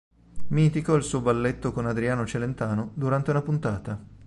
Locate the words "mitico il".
0.47-1.03